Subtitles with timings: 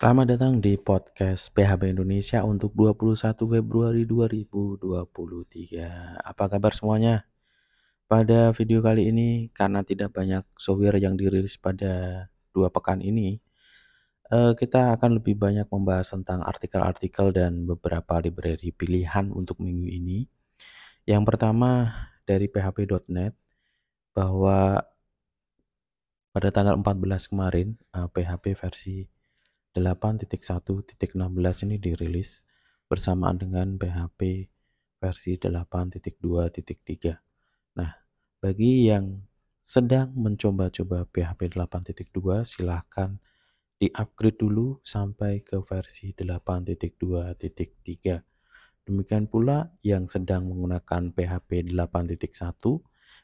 [0.00, 6.24] Selamat datang di podcast PHP Indonesia untuk 21 Februari 2023.
[6.24, 7.28] Apa kabar semuanya?
[8.08, 13.44] Pada video kali ini, karena tidak banyak software yang dirilis pada dua pekan ini,
[14.32, 20.24] eh, kita akan lebih banyak membahas tentang artikel-artikel dan beberapa library pilihan untuk minggu ini.
[21.04, 21.92] Yang pertama
[22.24, 23.36] dari php.net
[24.16, 24.80] bahwa
[26.32, 29.19] pada tanggal 14 kemarin PHP eh, versi
[29.74, 32.42] 8.1.16 ini dirilis
[32.90, 34.50] bersamaan dengan PHP
[34.98, 37.78] versi 8.2.3.
[37.78, 37.94] Nah,
[38.42, 39.22] bagi yang
[39.62, 43.22] sedang mencoba-coba PHP 8.2 silahkan
[43.80, 48.18] di-upgrade dulu sampai ke versi 8.2.3.
[48.84, 52.18] Demikian pula yang sedang menggunakan PHP 8.1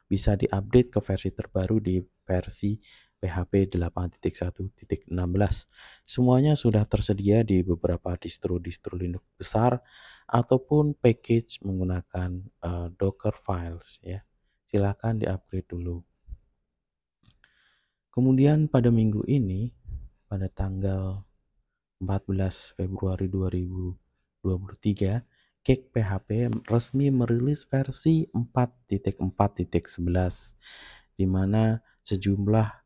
[0.06, 2.78] bisa diupdate ke versi terbaru di versi
[3.20, 5.10] PHP 8.1.16.
[6.04, 9.82] Semuanya sudah tersedia di beberapa distro-distro Linux besar
[10.28, 14.22] ataupun package menggunakan uh, Docker files ya.
[14.68, 16.02] Silakan di-upgrade dulu.
[18.12, 19.72] Kemudian pada minggu ini
[20.26, 21.22] pada tanggal
[22.00, 32.85] 14 Februari 2023 Cake PHP resmi merilis versi 4.4.11 di mana sejumlah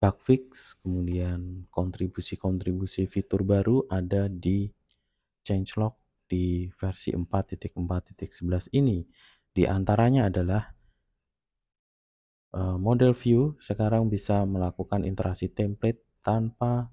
[0.00, 4.72] bug fix, kemudian kontribusi-kontribusi fitur baru ada di
[5.44, 9.04] changelog di versi 4.4.11 ini.
[9.52, 10.72] Di antaranya adalah
[12.56, 16.88] uh, model view sekarang bisa melakukan interaksi template tanpa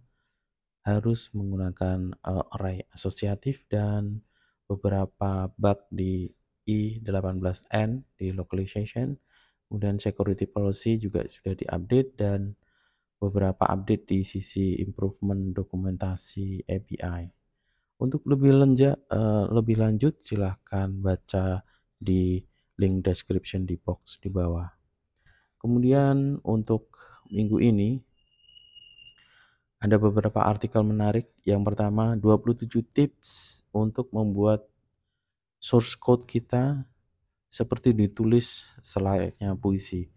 [0.84, 4.24] harus menggunakan uh, array asosiatif dan
[4.68, 6.28] beberapa bug di
[6.68, 9.16] i18n di localization
[9.68, 12.56] kemudian security policy juga sudah diupdate dan
[13.18, 17.30] beberapa update di sisi improvement dokumentasi API.
[17.98, 21.66] Untuk lebih lenja, uh, lebih lanjut silahkan baca
[21.98, 22.38] di
[22.78, 24.70] link description di box di bawah.
[25.58, 26.94] Kemudian untuk
[27.34, 27.98] minggu ini
[29.82, 31.34] ada beberapa artikel menarik.
[31.42, 34.70] Yang pertama 27 tips untuk membuat
[35.58, 36.86] source code kita
[37.50, 40.10] seperti ditulis selayaknya puisi.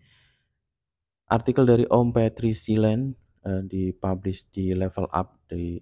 [1.30, 3.14] Artikel dari Om Petri Silen
[3.46, 5.78] uh, dipublish di level up di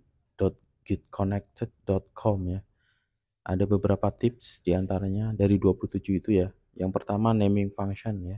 [0.85, 2.61] .gitconnected.com ya.
[3.49, 6.53] Ada beberapa tips di antaranya dari 27 itu ya.
[6.77, 8.37] Yang pertama naming function ya,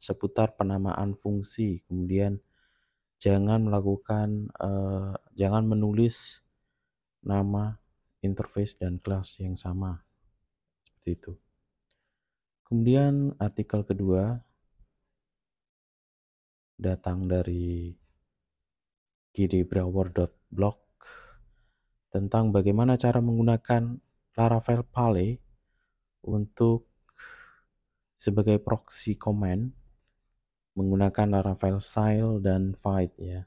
[0.00, 1.84] seputar penamaan fungsi.
[1.84, 2.40] Kemudian
[3.20, 6.40] jangan melakukan, uh, jangan menulis
[7.20, 7.76] nama
[8.24, 10.00] interface dan kelas yang sama.
[10.88, 11.32] Seperti itu.
[12.64, 14.40] Kemudian artikel kedua
[16.74, 17.94] datang dari
[19.34, 20.78] gdbrower.blog
[22.14, 23.98] tentang bagaimana cara menggunakan
[24.34, 25.28] Laravel Pale
[26.26, 26.86] untuk
[28.14, 29.74] sebagai proxy command
[30.74, 33.46] menggunakan Laravel Style dan Fight ya.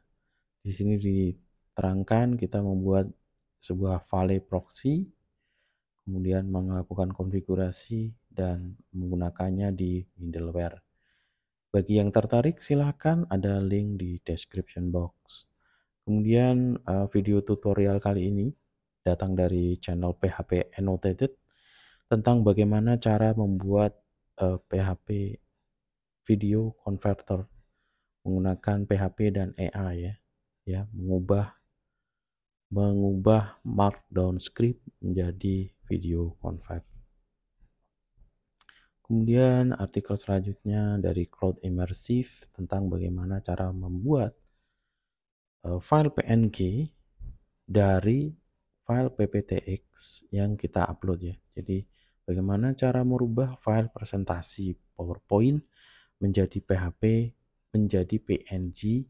[0.63, 3.11] Di sini diterangkan kita membuat
[3.59, 5.07] sebuah Vale proxy
[6.07, 10.86] kemudian melakukan konfigurasi dan menggunakannya di middleware.
[11.77, 15.45] Bagi yang tertarik silahkan ada link di description box.
[16.01, 18.49] Kemudian uh, video tutorial kali ini
[19.05, 21.37] datang dari channel PHP Annotated
[22.09, 23.93] tentang bagaimana cara membuat
[24.41, 25.37] uh, eh, PHP
[26.25, 27.45] video converter
[28.25, 30.13] menggunakan PHP dan AI ya,
[30.66, 31.61] ya mengubah
[32.73, 36.97] mengubah markdown script menjadi video convert.
[39.07, 44.35] Kemudian artikel selanjutnya dari Cloud Immersive tentang bagaimana cara membuat
[45.63, 46.91] uh, file PNG
[47.63, 48.35] dari
[48.84, 49.84] file PPTX
[50.35, 51.35] yang kita upload ya.
[51.56, 51.88] Jadi
[52.28, 55.63] bagaimana cara merubah file presentasi PowerPoint
[56.19, 57.31] menjadi PHP
[57.72, 59.07] menjadi PNG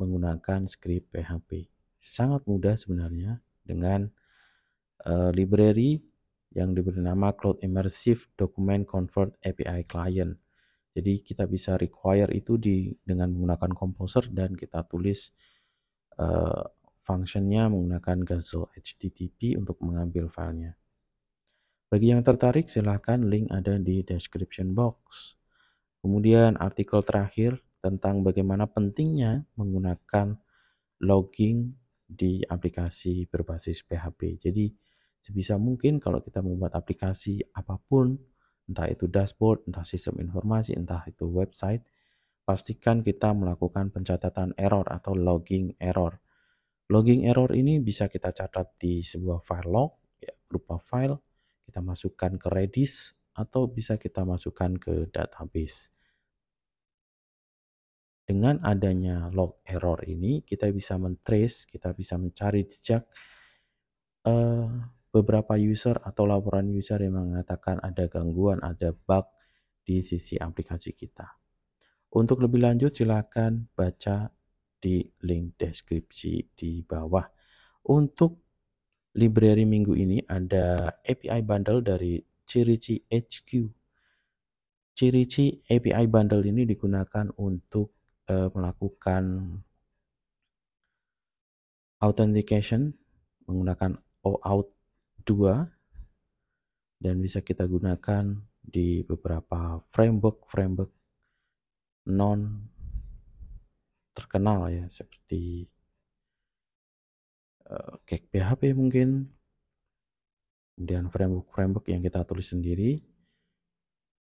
[0.00, 1.68] menggunakan script PHP.
[2.00, 4.08] Sangat mudah sebenarnya dengan
[5.04, 6.00] uh, library
[6.54, 10.38] yang diberi nama Cloud Immersive Document Convert API Client.
[10.94, 15.34] Jadi kita bisa require itu di dengan menggunakan Composer dan kita tulis
[16.22, 16.62] uh,
[17.02, 20.78] functionnya menggunakan Gazelle HTTP untuk mengambil filenya.
[21.90, 25.34] Bagi yang tertarik silahkan link ada di description box.
[26.00, 30.38] Kemudian artikel terakhir tentang bagaimana pentingnya menggunakan
[31.02, 31.74] logging
[32.06, 34.38] di aplikasi berbasis PHP.
[34.38, 34.66] Jadi
[35.24, 38.20] sebisa mungkin kalau kita membuat aplikasi apa pun,
[38.68, 41.80] entah itu dashboard, entah sistem informasi, entah itu website,
[42.44, 46.20] pastikan kita melakukan pencatatan error atau logging error.
[46.92, 51.16] Logging error ini bisa kita catat di sebuah file log ya, berupa file,
[51.64, 55.88] kita masukkan ke Redis atau bisa kita masukkan ke database.
[58.28, 63.08] Dengan adanya log error ini, kita bisa mentrace, kita bisa mencari jejak
[64.28, 64.68] uh,
[65.14, 69.30] beberapa user atau laporan user yang mengatakan ada gangguan, ada bug
[69.86, 71.38] di sisi aplikasi kita.
[72.18, 74.34] Untuk lebih lanjut, silakan baca
[74.82, 77.22] di link deskripsi di bawah.
[77.86, 78.42] Untuk
[79.14, 83.50] library minggu ini ada API bundle dari Cirici HQ.
[84.98, 87.94] Cirici API bundle ini digunakan untuk
[88.30, 89.54] uh, melakukan
[92.02, 92.92] authentication
[93.48, 94.73] menggunakan OAuth
[95.22, 98.34] 2 dan bisa kita gunakan
[98.64, 100.90] di beberapa framework framework
[102.10, 102.70] non
[104.14, 105.66] terkenal ya seperti
[107.68, 109.28] uh, Cake PHP mungkin.
[110.74, 112.98] Kemudian framework-framework yang kita tulis sendiri.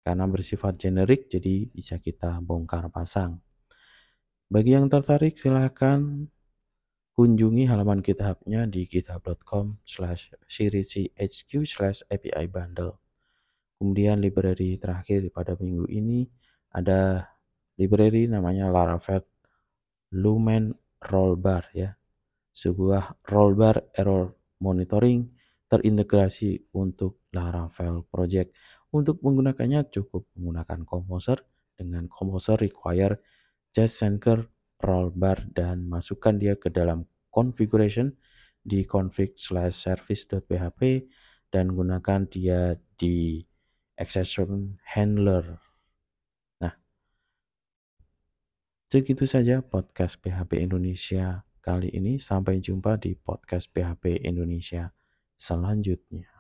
[0.00, 3.44] Karena bersifat generik jadi bisa kita bongkar pasang.
[4.49, 6.25] Bagi yang tertarik silahkan
[7.18, 13.02] kunjungi halaman GitHub-nya di github.com slash hq slash API bundle.
[13.74, 16.30] Kemudian library terakhir pada minggu ini
[16.70, 17.26] ada
[17.74, 19.26] library namanya Laravel
[20.14, 20.70] Lumen
[21.02, 21.98] Rollbar ya.
[22.54, 25.26] Sebuah rollbar error monitoring
[25.66, 28.54] terintegrasi untuk Laravel project.
[28.94, 31.42] Untuk menggunakannya cukup menggunakan Composer
[31.74, 33.18] dengan Composer require
[34.78, 38.14] JSanker rollbar dan masukkan dia ke dalam configuration
[38.62, 41.10] di config slash service.php
[41.50, 43.42] dan gunakan dia di
[43.98, 45.58] exception handler.
[46.62, 46.78] Nah,
[48.86, 52.22] segitu saja podcast PHP Indonesia kali ini.
[52.22, 54.94] Sampai jumpa di podcast PHP Indonesia
[55.34, 56.38] selanjutnya.